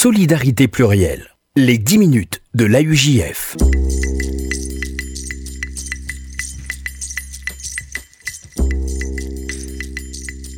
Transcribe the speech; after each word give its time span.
Solidarité 0.00 0.68
plurielle. 0.68 1.26
Les 1.56 1.76
10 1.76 1.98
minutes 1.98 2.40
de 2.54 2.66
l'AUJF. 2.66 3.56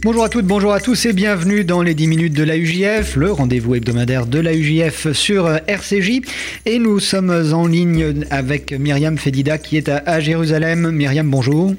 Bonjour 0.02 0.24
à 0.24 0.28
toutes, 0.28 0.44
bonjour 0.44 0.74
à 0.74 0.80
tous 0.80 1.06
et 1.06 1.14
bienvenue 1.14 1.64
dans 1.64 1.80
les 1.80 1.94
10 1.94 2.06
minutes 2.08 2.34
de 2.34 2.42
l'AUJF, 2.42 3.16
le 3.16 3.32
rendez-vous 3.32 3.76
hebdomadaire 3.76 4.26
de 4.26 4.40
l'AUJF 4.40 5.12
sur 5.12 5.48
RCJ. 5.66 6.20
Et 6.66 6.78
nous 6.78 7.00
sommes 7.00 7.54
en 7.54 7.66
ligne 7.66 8.26
avec 8.30 8.72
Myriam 8.72 9.16
Fedida 9.16 9.56
qui 9.56 9.78
est 9.78 9.88
à 9.88 10.20
Jérusalem. 10.20 10.90
Myriam, 10.90 11.30
bonjour. 11.30 11.74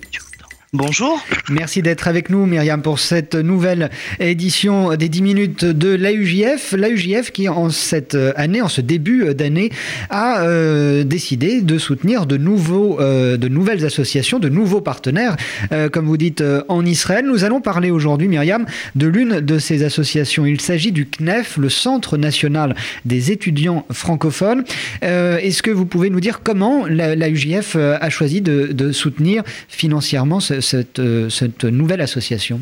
Bonjour. 0.73 1.19
Merci 1.49 1.81
d'être 1.81 2.07
avec 2.07 2.29
nous, 2.29 2.45
Myriam, 2.45 2.81
pour 2.81 2.97
cette 2.97 3.35
nouvelle 3.35 3.89
édition 4.21 4.95
des 4.95 5.09
10 5.09 5.21
minutes 5.21 5.65
de 5.65 5.89
l'AUJF. 5.89 6.71
L'AUJF 6.71 7.31
qui, 7.31 7.49
en 7.49 7.69
cette 7.69 8.17
année, 8.37 8.61
en 8.61 8.69
ce 8.69 8.79
début 8.79 9.35
d'année, 9.35 9.69
a 10.09 10.43
euh, 10.43 11.03
décidé 11.03 11.59
de 11.59 11.77
soutenir 11.77 12.25
de, 12.25 12.37
nouveaux, 12.37 13.01
euh, 13.01 13.35
de 13.35 13.49
nouvelles 13.49 13.83
associations, 13.85 14.39
de 14.39 14.47
nouveaux 14.47 14.79
partenaires, 14.79 15.35
euh, 15.73 15.89
comme 15.89 16.05
vous 16.05 16.15
dites, 16.15 16.41
en 16.69 16.85
Israël. 16.85 17.25
Nous 17.25 17.43
allons 17.43 17.59
parler 17.59 17.91
aujourd'hui, 17.91 18.29
Myriam, 18.29 18.65
de 18.95 19.07
l'une 19.07 19.41
de 19.41 19.59
ces 19.59 19.83
associations. 19.83 20.45
Il 20.45 20.61
s'agit 20.61 20.93
du 20.93 21.05
CNEF, 21.05 21.57
le 21.57 21.67
Centre 21.67 22.15
national 22.15 22.77
des 23.03 23.33
étudiants 23.33 23.85
francophones. 23.91 24.63
Est-ce 25.01 25.63
que 25.63 25.71
vous 25.71 25.85
pouvez 25.85 26.09
nous 26.09 26.21
dire 26.21 26.39
comment 26.41 26.85
l'AUJF 26.87 27.75
a 27.75 28.09
choisi 28.09 28.39
de, 28.39 28.67
de 28.67 28.93
soutenir 28.93 29.43
financièrement 29.67 30.39
ce 30.39 30.60
euh, 30.99 31.29
cette, 31.29 31.63
nouvelle 31.65 32.01
association 32.01 32.61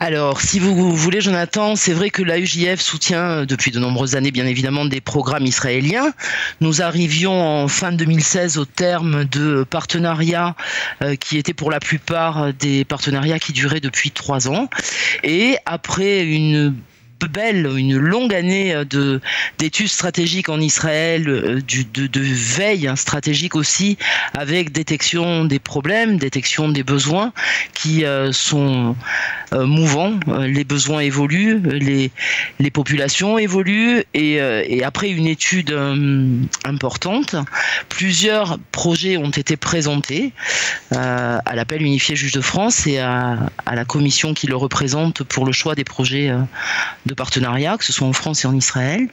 alors, 0.00 0.40
si 0.40 0.58
vous 0.58 0.94
voulez, 0.94 1.20
Jonathan, 1.20 1.76
c'est 1.76 1.92
vrai 1.92 2.10
que 2.10 2.22
l'AUJF 2.22 2.80
soutient 2.80 3.22
euh, 3.22 3.46
depuis 3.46 3.70
de 3.70 3.78
nombreuses 3.78 4.16
années, 4.16 4.32
bien 4.32 4.44
évidemment, 4.44 4.84
des 4.84 5.00
programmes 5.00 5.46
israéliens. 5.46 6.12
Nous 6.60 6.82
arrivions 6.82 7.40
en 7.40 7.68
fin 7.68 7.92
2016 7.92 8.58
au 8.58 8.64
terme 8.64 9.24
de 9.24 9.64
partenariats 9.64 10.56
euh, 11.00 11.14
qui 11.14 11.38
étaient 11.38 11.54
pour 11.54 11.70
la 11.70 11.78
plupart 11.78 12.52
des 12.52 12.84
partenariats 12.84 13.38
qui 13.38 13.52
duraient 13.52 13.80
depuis 13.80 14.10
trois 14.10 14.48
ans. 14.48 14.68
Et 15.22 15.56
après 15.64 16.24
une 16.24 16.74
belle, 17.28 17.66
une 17.76 17.96
longue 17.96 18.34
année 18.34 18.74
euh, 18.74 18.84
de 18.84 19.20
d'études 19.58 19.88
stratégiques 19.88 20.48
en 20.48 20.60
Israël, 20.60 21.28
euh, 21.28 21.60
de, 21.60 22.20
veille 22.20 22.90
stratégique 22.96 23.54
aussi, 23.54 23.96
avec 24.36 24.72
détection 24.72 25.44
des 25.44 25.58
problèmes, 25.58 26.16
détection 26.16 26.68
des 26.68 26.82
besoins 26.82 27.32
qui 27.74 28.04
euh, 28.04 28.32
sont 28.32 28.96
mouvants. 29.52 30.18
Les 30.40 30.64
besoins 30.64 31.00
évoluent, 31.00 31.60
les, 31.60 32.70
populations 32.72 33.38
évoluent, 33.38 34.02
et, 34.12 34.82
après 34.82 35.10
une 35.10 35.28
étude 35.28 35.72
importante, 36.64 37.36
plusieurs 37.88 38.58
projets 38.72 39.16
ont 39.16 39.30
été 39.30 39.56
présentés 39.56 40.32
à 40.90 41.54
l'appel 41.54 41.82
unifié 41.82 42.16
juge 42.16 42.32
de 42.32 42.40
France 42.40 42.88
et 42.88 42.98
à, 42.98 43.38
la 43.72 43.84
commission 43.84 44.34
qui 44.34 44.48
le 44.48 44.56
représente 44.56 45.22
pour 45.22 45.46
le 45.46 45.52
choix 45.52 45.76
des 45.76 45.84
projets 45.84 46.32
de 47.06 47.14
partenariats, 47.14 47.76
que 47.76 47.84
ce 47.84 47.92
soit 47.92 48.06
en 48.06 48.12
France 48.12 48.44
et 48.44 48.46
en 48.46 48.54
Israël. 48.54 49.08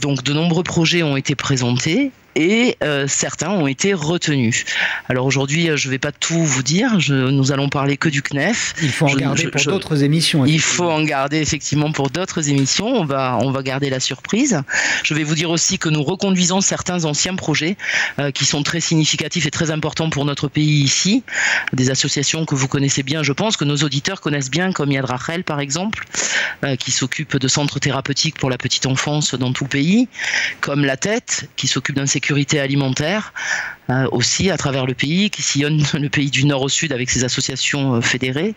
Donc 0.00 0.22
de 0.22 0.32
nombreux 0.32 0.62
projets 0.62 1.02
ont 1.02 1.16
été 1.16 1.34
présentés 1.34 2.12
et 2.34 2.76
euh, 2.82 3.06
certains 3.08 3.50
ont 3.50 3.66
été 3.66 3.94
retenus. 3.94 4.64
Alors 5.08 5.26
aujourd'hui, 5.26 5.68
euh, 5.68 5.76
je 5.76 5.88
ne 5.88 5.92
vais 5.92 5.98
pas 5.98 6.12
tout 6.12 6.42
vous 6.42 6.62
dire, 6.62 6.98
je, 6.98 7.14
nous 7.14 7.52
allons 7.52 7.68
parler 7.68 7.96
que 7.96 8.08
du 8.08 8.22
CNEF. 8.22 8.74
Il 8.82 8.90
faut 8.90 9.06
en 9.06 9.14
garder 9.14 9.48
pour 9.48 9.62
d'autres 9.64 10.02
émissions. 10.02 10.46
Il 10.46 10.60
faut 10.60 10.90
en 10.90 11.02
garder 11.02 11.38
effectivement 11.38 11.92
pour 11.92 12.10
d'autres 12.10 12.48
émissions, 12.48 12.86
on 12.86 13.04
va, 13.04 13.38
on 13.40 13.50
va 13.50 13.62
garder 13.62 13.90
la 13.90 14.00
surprise. 14.00 14.62
Je 15.02 15.14
vais 15.14 15.24
vous 15.24 15.34
dire 15.34 15.50
aussi 15.50 15.78
que 15.78 15.88
nous 15.88 16.02
reconduisons 16.02 16.60
certains 16.60 17.04
anciens 17.04 17.34
projets 17.34 17.76
euh, 18.18 18.30
qui 18.30 18.44
sont 18.44 18.62
très 18.62 18.80
significatifs 18.80 19.46
et 19.46 19.50
très 19.50 19.70
importants 19.70 20.10
pour 20.10 20.24
notre 20.24 20.48
pays 20.48 20.82
ici, 20.82 21.22
des 21.72 21.90
associations 21.90 22.44
que 22.46 22.54
vous 22.54 22.68
connaissez 22.68 23.02
bien, 23.02 23.22
je 23.22 23.32
pense, 23.32 23.56
que 23.56 23.64
nos 23.64 23.76
auditeurs 23.76 24.20
connaissent 24.20 24.50
bien, 24.50 24.72
comme 24.72 24.90
Yad 24.90 25.04
Rachel 25.04 25.44
par 25.44 25.60
exemple, 25.60 26.04
qui 26.78 26.92
s'occupe 26.92 27.36
de 27.36 27.48
centres 27.48 27.78
thérapeutiques 27.78 28.38
pour 28.38 28.48
la 28.48 28.58
petite 28.58 28.86
enfance 28.86 29.34
dans 29.34 29.52
tout 29.52 29.64
le 29.64 29.68
pays, 29.68 30.08
comme 30.60 30.84
La 30.84 30.96
Tête, 30.96 31.48
qui 31.56 31.66
s'occupe 31.66 31.96
d'un 31.96 32.06
sécurité 32.22 32.60
alimentaire 32.60 33.32
euh, 33.90 34.06
aussi 34.12 34.48
à 34.52 34.56
travers 34.56 34.86
le 34.86 34.94
pays, 34.94 35.28
qui 35.28 35.42
sillonne 35.42 35.82
le 35.94 36.08
pays 36.08 36.30
du 36.30 36.44
nord 36.46 36.62
au 36.62 36.68
sud 36.68 36.92
avec 36.92 37.10
ses 37.10 37.24
associations 37.24 37.96
euh, 37.96 38.00
fédérées. 38.00 38.54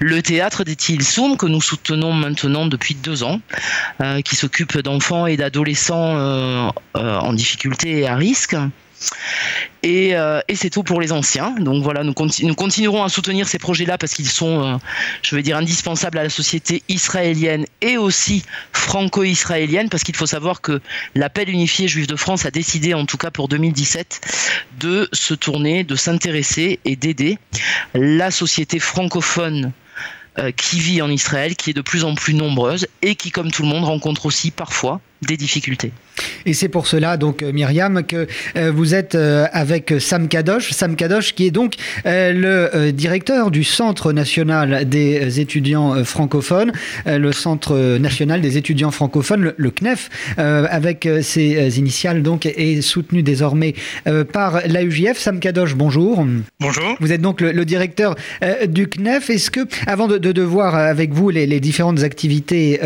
Le 0.00 0.22
théâtre 0.22 0.64
des 0.64 0.74
Tilsoum, 0.74 1.36
que 1.36 1.44
nous 1.44 1.60
soutenons 1.60 2.14
maintenant 2.14 2.66
depuis 2.66 2.94
deux 2.94 3.22
ans, 3.22 3.42
euh, 4.00 4.22
qui 4.22 4.36
s'occupe 4.36 4.78
d'enfants 4.78 5.26
et 5.26 5.36
d'adolescents 5.36 6.72
en 6.94 7.32
difficulté 7.34 8.00
et 8.00 8.06
à 8.06 8.16
risque. 8.16 8.56
Euh, 9.84 10.40
et, 10.48 10.56
c'est 10.56 10.70
tout 10.70 10.82
pour 10.82 11.00
les 11.00 11.12
anciens. 11.12 11.50
Donc 11.58 11.82
voilà, 11.82 12.02
nous, 12.04 12.14
continuerons 12.14 13.04
à 13.04 13.08
soutenir 13.08 13.48
ces 13.48 13.58
projets-là 13.58 13.98
parce 13.98 14.14
qu'ils 14.14 14.28
sont, 14.28 14.62
euh, 14.62 14.76
je 15.22 15.36
vais 15.36 15.42
dire, 15.42 15.56
indispensables 15.56 16.18
à 16.18 16.22
la 16.22 16.30
société 16.30 16.82
israélienne 16.88 17.66
et 17.80 17.98
aussi 17.98 18.44
franco-israélienne, 18.72 19.88
parce 19.88 20.02
qu'il 20.02 20.16
faut 20.16 20.26
savoir 20.26 20.60
que 20.60 20.80
l'appel 21.14 21.50
unifié 21.50 21.88
juif 21.88 22.06
de 22.06 22.16
France 22.16 22.46
a 22.46 22.50
décidé, 22.50 22.94
en 22.94 23.06
tout 23.06 23.18
cas 23.18 23.30
pour 23.30 23.48
2017, 23.48 24.20
de 24.80 25.08
se 25.12 25.34
tourner, 25.34 25.84
de 25.84 25.96
s'intéresser 25.96 26.80
et 26.84 26.96
d'aider 26.96 27.38
la 27.94 28.30
société 28.30 28.78
francophone 28.78 29.72
euh, 30.38 30.50
qui 30.50 30.80
vit 30.80 31.00
en 31.00 31.10
Israël, 31.10 31.54
qui 31.54 31.70
est 31.70 31.74
de 31.74 31.80
plus 31.80 32.02
en 32.02 32.16
plus 32.16 32.34
nombreuse 32.34 32.88
et 33.02 33.14
qui, 33.14 33.30
comme 33.30 33.52
tout 33.52 33.62
le 33.62 33.68
monde, 33.68 33.84
rencontre 33.84 34.26
aussi 34.26 34.50
parfois 34.50 35.00
des 35.22 35.36
difficultés. 35.36 35.92
Et 36.46 36.54
c'est 36.54 36.68
pour 36.68 36.86
cela, 36.86 37.16
donc, 37.16 37.42
euh, 37.42 37.52
Myriam, 37.52 38.02
que 38.02 38.26
euh, 38.56 38.70
vous 38.74 38.94
êtes 38.94 39.14
euh, 39.14 39.46
avec 39.52 39.94
Sam 39.98 40.28
Kadosh. 40.28 40.72
Sam 40.72 40.96
Kadosh, 40.96 41.34
qui 41.34 41.46
est 41.46 41.50
donc 41.50 41.74
le 42.04 42.90
directeur 42.90 43.50
du 43.50 43.64
Centre 43.64 44.12
national 44.12 44.88
des 44.88 45.40
étudiants 45.40 46.04
francophones, 46.04 46.72
le 47.06 47.32
Centre 47.32 47.98
national 47.98 48.40
des 48.40 48.56
étudiants 48.58 48.90
francophones, 48.90 49.52
le, 49.56 49.70
CNEF, 49.70 50.10
avec 50.36 51.08
ses 51.22 51.78
initiales, 51.78 52.22
donc, 52.22 52.46
est 52.46 52.80
soutenu 52.80 53.22
désormais 53.22 53.74
par 54.32 54.60
l'AUJF. 54.66 55.18
Sam 55.18 55.40
Kadosh, 55.40 55.74
bonjour. 55.74 56.26
Bonjour. 56.60 56.96
Vous 57.00 57.12
êtes 57.12 57.20
donc 57.20 57.40
le, 57.40 57.64
directeur 57.64 58.14
du 58.68 58.88
CNEF. 58.88 59.30
Est-ce 59.30 59.50
que, 59.50 59.60
avant 59.86 60.08
de, 60.08 60.18
de, 60.18 60.42
voir 60.42 60.74
avec 60.74 61.12
vous 61.12 61.30
les, 61.30 61.60
différentes 61.60 62.02
activités 62.02 62.80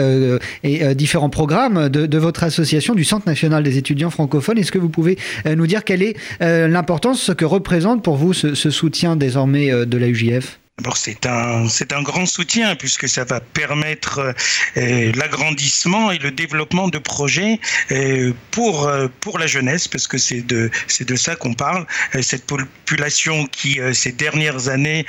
et 0.64 0.94
différents 0.94 1.30
programmes 1.30 1.88
de, 1.88 2.06
de 2.06 2.18
votre 2.18 2.44
association, 2.44 2.94
du 2.94 3.04
Centre 3.04 3.27
national 3.28 3.62
des 3.62 3.78
étudiants 3.78 4.10
francophones. 4.10 4.58
Est-ce 4.58 4.72
que 4.72 4.78
vous 4.78 4.88
pouvez 4.88 5.16
euh, 5.46 5.54
nous 5.54 5.66
dire 5.66 5.84
quelle 5.84 6.02
est 6.02 6.16
euh, 6.42 6.66
l'importance, 6.68 7.22
ce 7.22 7.32
que 7.32 7.44
représente 7.44 8.02
pour 8.02 8.16
vous 8.16 8.32
ce, 8.32 8.54
soutien 8.54 9.16
désormais 9.16 9.70
euh, 9.72 9.86
de 9.86 9.96
la 9.96 10.08
UJF 10.08 10.58
D'abord, 10.78 10.96
c'est 10.96 11.26
un, 11.26 11.68
c'est 11.68 11.92
un 11.92 12.02
grand 12.02 12.24
soutien 12.24 12.76
puisque 12.76 13.08
ça 13.08 13.24
va 13.24 13.40
permettre 13.40 14.32
euh, 14.76 15.12
l'agrandissement 15.16 16.12
et 16.12 16.18
le 16.18 16.30
développement 16.30 16.86
de 16.86 16.98
projets 16.98 17.58
euh, 17.90 18.32
pour, 18.52 18.86
euh, 18.86 19.08
pour 19.18 19.40
la 19.40 19.48
jeunesse, 19.48 19.88
parce 19.88 20.06
que 20.06 20.18
c'est 20.18 20.42
de, 20.42 20.70
c'est 20.86 21.06
de 21.08 21.16
ça 21.16 21.34
qu'on 21.34 21.54
parle. 21.54 21.84
cette 22.22 22.46
population 22.46 23.46
qui, 23.46 23.80
ces 23.92 24.12
dernières 24.12 24.68
années, 24.68 25.04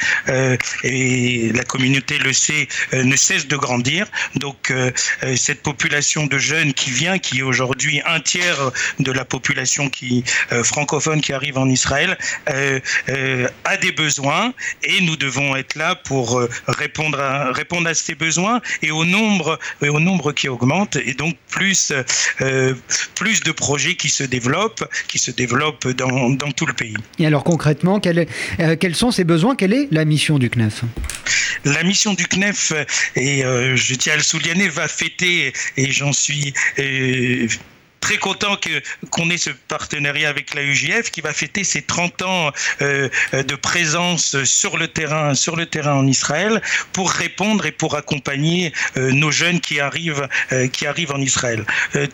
et 0.83 1.51
la 1.53 1.63
communauté 1.63 2.17
le 2.17 2.33
sait, 2.33 2.67
ne 2.93 3.15
cesse 3.15 3.47
de 3.47 3.55
grandir. 3.55 4.07
Donc, 4.35 4.73
cette 5.35 5.61
population 5.61 6.25
de 6.25 6.37
jeunes 6.37 6.73
qui 6.73 6.91
vient, 6.91 7.19
qui 7.19 7.39
est 7.39 7.43
aujourd'hui 7.43 8.01
un 8.05 8.19
tiers 8.19 8.71
de 8.99 9.11
la 9.11 9.25
population 9.25 9.89
qui, 9.89 10.23
francophone 10.63 11.21
qui 11.21 11.33
arrive 11.33 11.57
en 11.57 11.69
Israël, 11.69 12.17
a 12.47 13.77
des 13.77 13.91
besoins 13.91 14.53
et 14.83 15.01
nous 15.01 15.15
devons 15.15 15.55
être 15.59 15.75
là 15.75 15.95
pour 15.95 16.39
euh, 16.39 16.49
répondre 16.67 17.19
à, 17.19 17.51
répondre 17.51 17.87
à 17.87 17.93
ces 17.93 18.15
besoins 18.15 18.61
et 18.81 18.91
au 18.91 19.05
nombre, 19.05 19.59
et 19.81 19.89
au 19.89 19.99
nombre 19.99 20.31
qui 20.31 20.49
augmente. 20.49 20.95
Et 20.95 21.13
donc 21.13 21.35
plus, 21.49 21.93
euh, 22.41 22.73
plus 23.15 23.41
de 23.41 23.51
projets 23.51 23.95
qui 23.95 24.09
se 24.09 24.23
développent, 24.23 24.85
qui 25.07 25.19
se 25.19 25.31
développent 25.31 25.87
dans, 25.87 26.29
dans 26.29 26.51
tout 26.51 26.65
le 26.65 26.73
pays. 26.73 26.95
Et 27.19 27.25
alors 27.25 27.43
concrètement, 27.43 27.99
quel 27.99 28.27
euh, 28.59 28.75
quels 28.75 28.95
sont 28.95 29.11
ces 29.11 29.23
besoins? 29.23 29.55
Quelle 29.55 29.73
est 29.73 29.87
la 29.91 30.05
mission 30.05 30.39
du 30.39 30.49
CNEF 30.49 30.83
la 31.65 31.83
mission 31.83 32.13
du 32.13 32.25
CNEF, 32.25 32.71
et 33.17 33.41
je 33.41 33.95
tiens 33.95 34.13
à 34.13 34.15
le 34.15 34.23
souligner, 34.23 34.69
va 34.69 34.87
fêter, 34.87 35.51
et 35.75 35.91
j'en 35.91 36.13
suis 36.13 36.53
très 38.09 38.17
content 38.17 38.55
que 38.55 38.81
qu'on 39.11 39.29
ait 39.29 39.37
ce 39.37 39.51
partenariat 39.51 40.29
avec 40.29 40.55
la 40.55 40.63
UJF 40.63 41.11
qui 41.11 41.21
va 41.21 41.31
fêter 41.31 41.63
ses 41.63 41.83
30 41.83 42.23
ans 42.23 42.51
euh, 42.81 43.07
de 43.31 43.53
présence 43.53 44.43
sur 44.45 44.77
le 44.77 44.87
terrain, 44.87 45.35
sur 45.35 45.55
le 45.55 45.67
terrain 45.67 45.93
en 45.93 46.07
Israël, 46.07 46.59
pour 46.91 47.11
répondre 47.11 47.67
et 47.67 47.71
pour 47.71 47.95
accompagner 47.95 48.73
euh, 48.97 49.11
nos 49.11 49.29
jeunes 49.29 49.59
qui 49.59 49.79
arrivent, 49.79 50.27
euh, 50.51 50.67
qui 50.67 50.87
arrivent 50.87 51.11
en 51.11 51.21
Israël. 51.21 51.63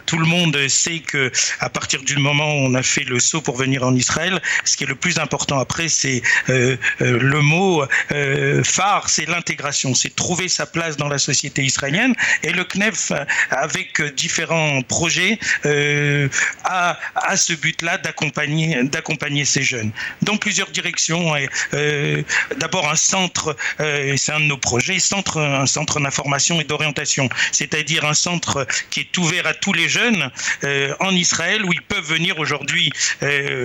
tout 0.05 0.17
le 0.17 0.25
monde 0.25 0.57
sait 0.67 0.99
que 0.99 1.31
à 1.61 1.69
partir 1.69 2.01
du 2.01 2.17
moment 2.17 2.49
où 2.55 2.65
on 2.69 2.73
a 2.73 2.83
fait 2.83 3.05
le 3.05 3.21
saut 3.21 3.39
pour 3.39 3.55
venir 3.55 3.83
en 3.83 3.95
Israël, 3.95 4.41
ce 4.65 4.75
qui 4.75 4.83
est 4.83 4.87
le 4.87 4.95
plus 4.95 5.17
important 5.17 5.59
après, 5.59 5.87
c'est 5.87 6.21
le 6.49 7.39
mot 7.39 7.85
phare, 8.63 9.07
c'est 9.07 9.27
l'intégration, 9.27 9.93
c'est 9.93 10.13
trouver 10.13 10.49
sa 10.49 10.65
place 10.65 10.97
dans 10.97 11.07
la 11.07 11.19
société 11.19 11.63
israélienne. 11.63 12.15
Et 12.43 12.51
le 12.51 12.65
CNEF, 12.65 13.13
avec 13.49 14.01
différents 14.15 14.81
projets, 14.81 15.39
a, 16.63 16.97
a 17.15 17.37
ce 17.37 17.53
but-là 17.53 17.97
d'accompagner, 17.97 18.83
d'accompagner 18.83 19.45
ces 19.45 19.63
jeunes 19.63 19.91
dans 20.21 20.37
plusieurs 20.37 20.69
directions. 20.69 21.33
Euh, 21.73 22.21
d'abord 22.57 22.89
un 22.89 22.95
centre, 22.95 23.55
euh, 23.79 24.15
c'est 24.17 24.31
un 24.31 24.39
de 24.39 24.45
nos 24.45 24.57
projets, 24.57 24.99
centre, 24.99 25.39
un 25.39 25.65
centre 25.65 25.99
d'information 25.99 26.59
et 26.61 26.63
d'orientation, 26.63 27.29
c'est-à-dire 27.51 28.05
un 28.05 28.13
centre 28.13 28.67
qui 28.89 29.01
est 29.01 29.17
ouvert 29.17 29.45
à 29.47 29.53
tous 29.53 29.73
les 29.73 29.89
jeunes 29.89 30.29
euh, 30.63 30.93
en 30.99 31.11
Israël 31.11 31.65
où 31.65 31.73
ils 31.73 31.81
peuvent 31.81 32.05
venir 32.05 32.39
aujourd'hui. 32.39 32.91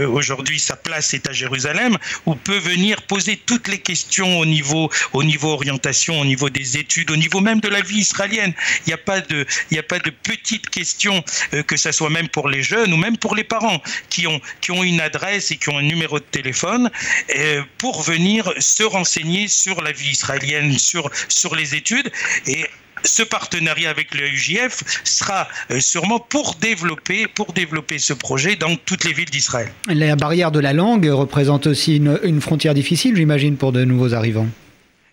aujourd'hui, 0.06 0.58
sa 0.58 0.76
place 0.76 1.14
est 1.14 1.28
à 1.28 1.32
Jérusalem, 1.32 1.96
où 2.26 2.34
peut 2.34 2.58
venir 2.58 3.02
poser 3.02 3.36
toutes 3.36 3.68
les 3.68 3.78
questions 3.78 4.38
au 4.38 4.46
niveau, 4.46 4.90
au 5.12 5.22
niveau 5.22 5.50
orientation, 5.50 6.20
au 6.20 6.24
niveau 6.24 6.50
des 6.50 6.76
études, 6.76 7.10
au 7.10 7.16
niveau 7.16 7.40
même 7.40 7.60
de 7.60 7.68
la 7.68 7.80
vie 7.80 7.98
israélienne. 7.98 8.52
Il 8.86 8.90
n'y 8.90 8.94
a 8.94 8.98
pas 8.98 9.20
de, 9.20 9.46
il 9.70 9.74
n'y 9.74 9.78
a 9.78 9.82
pas 9.82 9.98
de 9.98 10.10
petites 10.10 10.68
questions 10.70 11.22
que 11.66 11.76
ça 11.76 11.92
soit 11.92 12.09
même 12.10 12.28
pour 12.28 12.48
les 12.48 12.62
jeunes 12.62 12.92
ou 12.92 12.96
même 12.96 13.16
pour 13.16 13.34
les 13.34 13.44
parents 13.44 13.80
qui 14.08 14.26
ont, 14.26 14.40
qui 14.60 14.70
ont 14.70 14.82
une 14.82 15.00
adresse 15.00 15.50
et 15.50 15.56
qui 15.56 15.68
ont 15.70 15.78
un 15.78 15.82
numéro 15.82 16.18
de 16.18 16.24
téléphone 16.24 16.90
euh, 17.36 17.62
pour 17.78 18.02
venir 18.02 18.52
se 18.58 18.82
renseigner 18.82 19.48
sur 19.48 19.82
la 19.82 19.92
vie 19.92 20.10
israélienne, 20.10 20.78
sur, 20.78 21.10
sur 21.28 21.54
les 21.54 21.74
études. 21.74 22.10
Et 22.46 22.66
ce 23.04 23.22
partenariat 23.22 23.90
avec 23.90 24.14
le 24.14 24.26
UJF 24.26 24.82
sera 25.04 25.48
euh, 25.70 25.80
sûrement 25.80 26.18
pour 26.18 26.56
développer, 26.56 27.26
pour 27.26 27.52
développer 27.52 27.98
ce 27.98 28.12
projet 28.12 28.56
dans 28.56 28.76
toutes 28.76 29.04
les 29.04 29.12
villes 29.12 29.30
d'Israël. 29.30 29.70
La 29.88 30.16
barrière 30.16 30.50
de 30.50 30.60
la 30.60 30.72
langue 30.72 31.06
représente 31.06 31.66
aussi 31.66 31.96
une 31.96 32.40
frontière 32.40 32.74
difficile, 32.74 33.16
j'imagine, 33.16 33.56
pour 33.56 33.72
de 33.72 33.84
nouveaux 33.84 34.14
arrivants. 34.14 34.48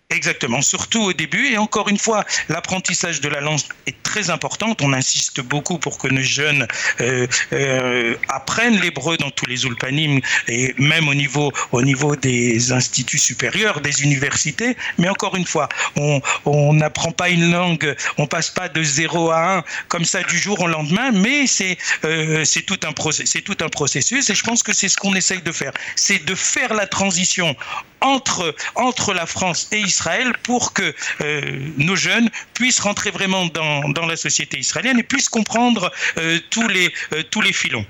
Exactement, 0.09 0.61
surtout 0.61 1.01
au 1.01 1.11
début. 1.11 1.47
Et 1.47 1.57
encore 1.57 1.89
une 1.89 1.97
fois, 1.97 2.23
l'apprentissage 2.47 3.19
de 3.19 3.27
la 3.27 3.41
langue 3.41 3.59
est 3.87 4.03
très 4.03 4.29
important. 4.29 4.73
On 4.81 4.93
insiste 4.93 5.41
beaucoup 5.41 5.79
pour 5.79 5.97
que 5.97 6.07
nos 6.07 6.21
jeunes 6.21 6.65
euh, 7.01 7.27
euh, 7.51 8.15
apprennent 8.29 8.79
l'hébreu 8.79 9.17
dans 9.17 9.31
tous 9.31 9.45
les 9.47 9.65
ulpanim 9.65 10.21
et 10.47 10.73
même 10.77 11.09
au 11.09 11.13
niveau, 11.13 11.51
au 11.73 11.81
niveau 11.81 12.15
des 12.15 12.71
instituts 12.71 13.17
supérieurs, 13.17 13.81
des 13.81 14.01
universités. 14.01 14.77
Mais 14.97 15.09
encore 15.09 15.35
une 15.35 15.45
fois, 15.45 15.67
on 15.97 16.73
n'apprend 16.73 17.11
pas 17.11 17.27
une 17.27 17.51
langue, 17.51 17.93
on 18.17 18.27
passe 18.27 18.49
pas 18.49 18.69
de 18.69 18.81
0 18.81 19.31
à 19.31 19.57
1 19.57 19.63
comme 19.89 20.05
ça 20.05 20.23
du 20.23 20.37
jour 20.37 20.61
au 20.61 20.67
lendemain, 20.67 21.11
mais 21.11 21.47
c'est 21.47 21.77
euh, 22.05 22.45
c'est 22.45 22.61
tout, 22.61 22.79
un 22.85 22.93
processus. 22.93 24.29
Et 24.29 24.35
je 24.35 24.43
pense 24.43 24.63
que 24.63 24.71
c'est 24.71 24.87
ce 24.87 24.95
qu'on 24.95 25.15
essaye 25.15 25.41
de 25.41 25.51
faire. 25.51 25.73
C'est 25.97 26.23
de 26.23 26.33
faire 26.33 26.73
la 26.73 26.87
transition 26.87 27.57
entre 27.99 29.13
la 29.13 29.25
France 29.25 29.67
et 29.71 29.79
Israël 29.79 29.96
pour 30.43 30.73
que 30.73 30.93
euh, 31.21 31.41
nos 31.77 31.95
jeunes 31.95 32.29
puissent 32.53 32.79
rentrer 32.79 33.11
vraiment 33.11 33.45
dans, 33.47 34.05
la 34.07 34.15
société 34.15 34.59
israélienne 34.59 34.99
et 34.99 35.03
puissent 35.03 35.29
comprendre 35.29 35.91
euh, 36.17 36.37
tous, 36.49 36.67
les, 36.67 36.89
euh, 37.13 37.23
tous 37.29 37.41
les 37.41 37.53
filons. 37.53 37.85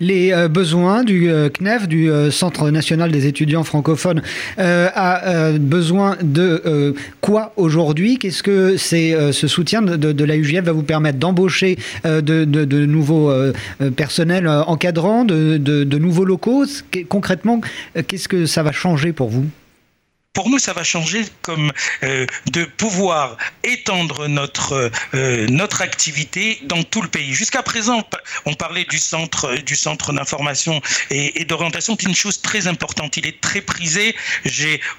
Les 0.00 0.34
besoins 0.50 1.04
du 1.04 1.30
euh, 1.30 1.48
CNEF, 1.48 1.86
du 1.86 2.10
Centre 2.30 2.70
national 2.70 3.12
des 3.12 3.26
étudiants 3.26 3.62
francophones, 3.62 4.20
a 4.58 5.52
besoin 5.58 6.16
de 6.20 6.94
quoi 7.20 7.52
aujourd'hui? 7.56 8.18
Qu'est-ce 8.18 8.42
que 8.42 8.76
c'est 8.76 9.32
ce 9.32 9.46
soutien 9.46 9.80
de, 9.80 10.24
la 10.24 10.36
UGF 10.36 10.64
va 10.64 10.72
vous 10.72 10.82
permettre 10.82 11.18
d'embaucher 11.18 11.78
de, 12.04 12.84
nouveaux 12.84 13.32
personnels 13.96 14.48
encadrants, 14.48 15.24
de 15.24 15.98
nouveaux 15.98 16.24
locaux? 16.24 16.64
Concrètement, 17.08 17.60
qu'est-ce 18.08 18.28
que 18.28 18.44
ça 18.44 18.62
va 18.62 18.72
changer 18.72 19.12
pour 19.12 19.30
vous? 19.30 19.46
Pour 20.32 20.48
nous, 20.48 20.58
ça 20.58 20.72
va 20.72 20.82
changer 20.82 21.24
comme 21.42 21.72
euh, 22.04 22.26
de 22.50 22.64
pouvoir 22.64 23.36
étendre 23.64 24.28
notre 24.28 24.90
euh, 25.14 25.46
notre 25.48 25.82
activité 25.82 26.58
dans 26.64 26.82
tout 26.82 27.02
le 27.02 27.08
pays. 27.08 27.34
Jusqu'à 27.34 27.62
présent, 27.62 28.02
on 28.46 28.54
parlait 28.54 28.84
du 28.84 28.98
centre 28.98 29.54
du 29.56 29.76
centre 29.76 30.12
d'information 30.12 30.80
et, 31.10 31.44
d'orientation, 31.44 31.96
c'est 32.00 32.08
une 32.08 32.14
chose 32.14 32.40
très 32.40 32.66
importante. 32.66 33.16
Il 33.18 33.26
est 33.26 33.40
très 33.40 33.60
prisé. 33.60 34.16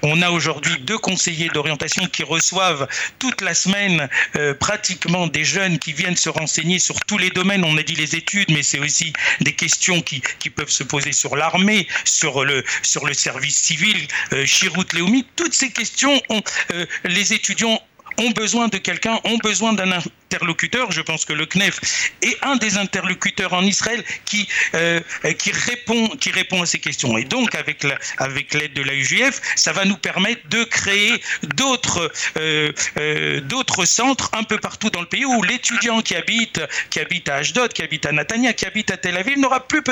On 0.02 0.22
a 0.22 0.30
aujourd'hui 0.30 0.76
deux 0.80 0.98
conseillers 0.98 1.48
d'orientation 1.48 2.06
qui 2.06 2.22
reçoivent 2.22 2.86
toute 3.18 3.40
la 3.40 3.54
semaine 3.54 4.08
euh, 4.36 4.54
pratiquement 4.54 5.26
des 5.26 5.44
jeunes 5.44 5.78
qui 5.78 5.92
viennent 5.92 6.16
se 6.16 6.28
renseigner 6.28 6.78
sur 6.78 7.00
tous 7.00 7.18
les 7.18 7.30
domaines. 7.30 7.64
On 7.64 7.76
a 7.76 7.82
dit 7.82 7.96
les 7.96 8.14
études, 8.14 8.50
mais 8.50 8.62
c'est 8.62 8.78
aussi 8.78 9.12
des 9.40 9.52
questions 9.52 10.00
qui, 10.00 10.22
qui 10.38 10.50
peuvent 10.50 10.70
se 10.70 10.84
poser 10.84 11.12
sur 11.12 11.34
l'armée, 11.34 11.88
sur 12.04 12.44
le 12.44 12.64
sur 12.82 13.04
le 13.04 13.14
service 13.14 13.56
civil, 13.56 13.96
euh, 14.32 14.44
Chirout 14.46 14.92
Léomi 14.92 15.23
toutes 15.36 15.54
ces 15.54 15.70
questions, 15.70 16.20
euh, 16.30 16.86
les 17.04 17.32
étudiants 17.32 17.80
ont 18.18 18.30
besoin 18.30 18.68
de 18.68 18.78
quelqu'un, 18.78 19.18
ont 19.24 19.38
besoin 19.38 19.72
d'un 19.72 19.90
interlocuteur. 20.34 20.90
Je 20.92 21.00
pense 21.00 21.24
que 21.24 21.32
le 21.32 21.46
CNEF 21.46 21.80
est 22.22 22.36
un 22.42 22.56
des 22.56 22.76
interlocuteurs 22.76 23.52
en 23.52 23.62
Israël 23.62 24.02
qui, 24.24 24.48
euh, 24.74 25.00
qui, 25.38 25.52
répond, 25.52 26.08
qui 26.20 26.30
répond 26.30 26.62
à 26.62 26.66
ces 26.66 26.78
questions. 26.78 27.16
Et 27.18 27.24
donc, 27.24 27.54
avec 27.54 27.82
l'aide 27.84 27.98
avec 28.18 28.56
de 28.74 28.82
la 28.82 28.94
UGF, 28.94 29.40
ça 29.56 29.72
va 29.72 29.84
nous 29.84 29.96
permettre 29.96 30.48
de 30.48 30.64
créer 30.64 31.22
d'autres 31.56 32.10
euh, 32.38 32.72
euh, 32.98 33.40
d'autres 33.40 33.84
centres 33.84 34.30
un 34.32 34.42
peu 34.42 34.58
partout 34.58 34.90
dans 34.90 35.00
le 35.00 35.06
pays 35.06 35.24
où 35.24 35.42
l'étudiant 35.42 36.00
qui 36.00 36.14
habite, 36.14 36.60
qui 36.90 37.00
habite 37.00 37.28
à 37.28 37.36
Ashdod, 37.36 37.72
qui 37.72 37.82
habite 37.82 38.06
à 38.06 38.12
Natania, 38.12 38.52
qui 38.52 38.66
habite 38.66 38.90
à 38.90 38.96
Tel 38.96 39.16
Aviv 39.16 39.38
n'aura 39.38 39.66
plus 39.66 39.82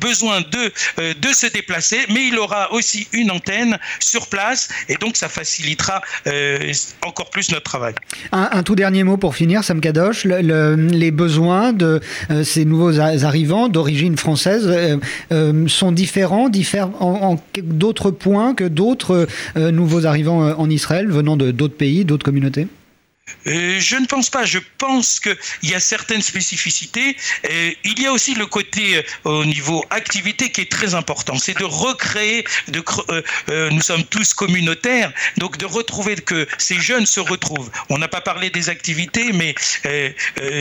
besoin 0.00 0.40
de, 0.40 0.72
de 1.14 1.32
se 1.32 1.46
déplacer, 1.46 2.04
mais 2.10 2.26
il 2.28 2.38
aura 2.38 2.72
aussi 2.72 3.08
une 3.12 3.30
antenne 3.30 3.78
sur 4.00 4.26
place 4.28 4.68
et 4.88 4.94
donc 4.96 5.16
ça 5.16 5.28
facilitera 5.28 6.02
encore 7.02 7.30
plus 7.30 7.50
notre 7.50 7.64
travail. 7.64 7.94
Un, 8.32 8.48
un 8.52 8.62
tout 8.62 8.74
dernier 8.74 9.04
mot 9.04 9.16
pour 9.16 9.34
finir, 9.34 9.64
Sam 9.64 9.80
les 9.92 11.10
besoins 11.10 11.72
de 11.72 12.00
euh, 12.30 12.44
ces 12.44 12.64
nouveaux 12.64 12.98
arrivants 13.00 13.68
d'origine 13.68 14.16
française 14.16 14.66
euh, 14.66 14.96
euh, 15.32 15.68
sont 15.68 15.92
différents, 15.92 16.48
diffèrent 16.48 16.90
en, 17.00 17.36
d'autres 17.62 18.10
points 18.10 18.54
que 18.54 18.64
d'autres 18.64 19.26
nouveaux 19.56 20.06
arrivants 20.06 20.52
en 20.58 20.70
Israël 20.70 21.08
venant 21.08 21.36
de 21.36 21.50
d'autres 21.50 21.76
pays, 21.76 22.04
d'autres 22.04 22.24
communautés? 22.24 22.68
Euh, 23.46 23.80
je 23.80 23.96
ne 23.96 24.06
pense 24.06 24.30
pas. 24.30 24.44
Je 24.44 24.58
pense 24.78 25.20
qu'il 25.20 25.36
y 25.62 25.74
a 25.74 25.80
certaines 25.80 26.22
spécificités. 26.22 27.16
Euh, 27.50 27.72
il 27.84 28.00
y 28.00 28.06
a 28.06 28.12
aussi 28.12 28.34
le 28.34 28.46
côté 28.46 28.96
euh, 28.96 29.02
au 29.24 29.44
niveau 29.44 29.84
activité 29.90 30.50
qui 30.50 30.62
est 30.62 30.70
très 30.70 30.94
important. 30.94 31.38
C'est 31.38 31.58
de 31.58 31.64
recréer, 31.64 32.44
nous 32.68 33.80
sommes 33.82 34.04
tous 34.04 34.34
communautaires, 34.34 35.12
donc 35.36 35.56
de 35.56 35.66
retrouver 35.66 36.16
que 36.16 36.46
ces 36.58 36.80
jeunes 36.80 37.06
se 37.06 37.20
retrouvent. 37.20 37.70
On 37.88 37.98
n'a 37.98 38.08
pas 38.08 38.20
parlé 38.20 38.50
des 38.50 38.68
activités, 38.68 39.32
mais 39.32 39.54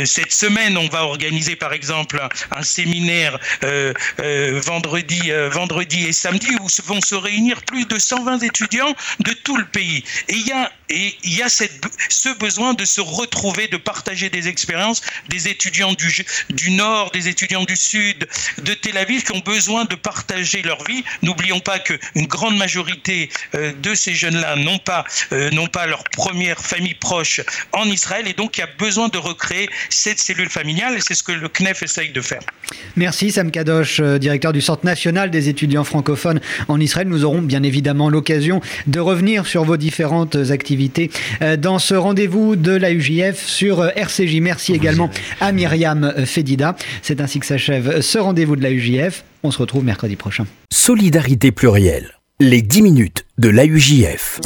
cette 0.05 0.31
semaine, 0.31 0.77
on 0.77 0.87
va 0.87 1.03
organiser 1.03 1.55
par 1.55 1.73
exemple 1.73 2.19
un, 2.51 2.63
séminaire 2.63 3.39
vendredi, 4.17 5.31
vendredi 5.51 6.05
et 6.05 6.13
samedi 6.13 6.47
où 6.61 6.67
vont 6.85 7.01
se 7.01 7.15
réunir 7.15 7.61
plus 7.63 7.85
de 7.85 7.99
120 7.99 8.39
étudiants 8.39 8.95
de 9.19 9.31
tout 9.31 9.57
le 9.57 9.65
pays. 9.65 10.03
Et 10.27 10.35
il 10.35 10.47
y 10.47 10.51
a, 10.51 10.71
et 10.89 11.15
il 11.23 11.37
y 11.37 11.41
a 11.41 11.49
ce 11.49 12.37
besoin 12.39 12.73
de 12.73 12.85
se 12.85 13.01
retrouver, 13.01 13.67
de 13.67 13.77
partager 13.77 14.29
des 14.29 14.47
expériences, 14.47 15.01
des 15.29 15.49
étudiants 15.49 15.93
du, 15.93 16.25
du 16.49 16.71
Nord, 16.71 17.11
des 17.11 17.27
étudiants 17.27 17.65
du 17.65 17.75
Sud, 17.75 18.27
de 18.63 18.73
Tel 18.73 18.97
Aviv 18.97 19.23
qui 19.23 19.33
ont 19.33 19.43
besoin 19.45 19.85
de 19.85 19.95
partager 19.95 20.61
leur 20.61 20.83
vie. 20.85 21.03
N'oublions 21.23 21.59
pas 21.59 21.79
qu'une 21.79 22.27
grande 22.27 22.57
majorité 22.57 23.29
euh, 23.55 23.73
de 23.81 23.95
ces 23.95 24.13
jeunes-là 24.13 24.55
n'ont 24.55 24.79
pas, 24.79 25.03
euh, 25.33 25.49
n'ont 25.51 25.67
pas 25.67 25.87
leur 25.87 26.03
première 26.05 26.59
famille 26.59 26.93
proche 26.93 27.41
en 27.73 27.85
Israël 27.85 28.27
et 28.27 28.33
donc 28.33 28.57
il 28.57 28.61
y 28.61 28.63
a 28.63 28.69
besoin 28.79 29.09
de 29.09 29.17
recréer 29.17 29.69
cette 29.89 30.19
cellule 30.19 30.49
familiale 30.49 30.95
et 30.95 31.01
c'est 31.01 31.15
ce 31.15 31.23
que 31.23 31.33
le 31.33 31.49
CNEF 31.49 31.83
essaye 31.83 32.11
de 32.11 32.21
faire. 32.21 32.41
Merci 32.95 33.31
Sam 33.31 33.51
Kadosh, 33.51 33.99
euh, 33.99 34.17
directeur 34.19 34.53
du 34.53 34.61
Centre 34.61 34.85
national 34.85 35.31
des 35.31 35.49
étudiants 35.49 35.83
francophones 35.83 36.39
en 36.69 36.79
Israël. 36.79 37.07
Nous 37.07 37.25
aurons 37.25 37.41
bien 37.41 37.63
évidemment 37.63 38.09
l'occasion 38.09 38.61
de 38.87 38.99
revenir 38.99 39.47
sur 39.47 39.65
vos 39.65 39.77
différentes 39.77 40.35
activités 40.35 40.76
dans 41.57 41.79
ce 41.79 41.95
rendez-vous 41.95 42.55
de 42.55 42.71
la 42.71 42.91
UJF 42.91 43.45
sur 43.45 43.81
euh, 43.81 43.89
RCJ. 43.95 44.39
Merci 44.41 44.73
également 44.73 45.09
à 45.41 45.51
Myriam 45.51 46.03
euh, 46.03 46.25
Fedida. 46.25 46.75
C'est 47.01 47.21
ainsi 47.21 47.39
que 47.39 47.45
s'achève 47.45 48.01
ce 48.01 48.17
rendez-vous 48.17 48.55
de 48.55 48.63
la 48.63 48.71
UJF. 48.71 49.23
On 49.43 49.51
se 49.51 49.57
retrouve 49.59 49.83
mercredi 49.83 50.15
prochain. 50.15 50.45
Solidarité 50.71 51.51
plurielle. 51.51 52.11
Les 52.39 52.61
10 52.61 52.81
minutes 52.81 53.25
de 53.37 53.49
l'AUJF. 53.49 54.39